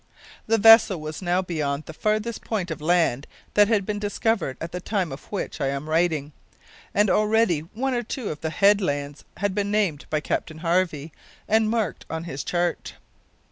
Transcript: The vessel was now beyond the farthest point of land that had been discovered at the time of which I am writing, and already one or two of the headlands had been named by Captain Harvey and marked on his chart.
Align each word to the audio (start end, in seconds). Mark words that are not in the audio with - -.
The 0.47 0.57
vessel 0.57 0.99
was 0.99 1.21
now 1.21 1.43
beyond 1.43 1.85
the 1.85 1.93
farthest 1.93 2.43
point 2.43 2.71
of 2.71 2.81
land 2.81 3.27
that 3.53 3.67
had 3.67 3.85
been 3.85 3.99
discovered 3.99 4.57
at 4.59 4.71
the 4.71 4.81
time 4.81 5.11
of 5.11 5.25
which 5.31 5.61
I 5.61 5.67
am 5.67 5.87
writing, 5.87 6.31
and 6.91 7.07
already 7.07 7.59
one 7.59 7.93
or 7.93 8.01
two 8.01 8.29
of 8.31 8.41
the 8.41 8.49
headlands 8.49 9.23
had 9.37 9.53
been 9.53 9.69
named 9.69 10.07
by 10.09 10.19
Captain 10.19 10.57
Harvey 10.57 11.11
and 11.47 11.69
marked 11.69 12.07
on 12.09 12.23
his 12.23 12.43
chart. 12.43 12.95